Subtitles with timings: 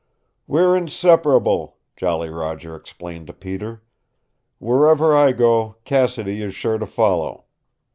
[0.47, 3.83] "We're inseparable," Jolly Roger explained to Peter.
[4.57, 7.45] "Wherever I go, Cassidy is sure to follow.